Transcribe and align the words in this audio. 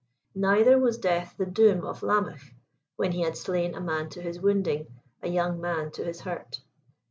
Neither 0.33 0.79
Was 0.79 0.97
death 0.97 1.35
the 1.37 1.45
doom 1.45 1.85
of 1.85 2.01
Lamech, 2.01 2.55
when 2.95 3.11
he 3.11 3.21
had 3.21 3.37
slain 3.37 3.75
a 3.75 3.79
man 3.79 4.09
to 4.09 4.21
his 4.23 4.41
Wounding, 4.41 4.87
a 5.21 5.29
young 5.29 5.61
man 5.61 5.91
to 5.91 6.03
his 6.03 6.21
hurt. 6.21 6.59